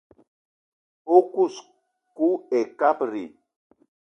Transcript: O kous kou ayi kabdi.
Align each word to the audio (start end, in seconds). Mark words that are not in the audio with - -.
O 1.15 1.17
kous 1.33 1.55
kou 2.17 2.33
ayi 2.55 2.65
kabdi. 2.79 3.23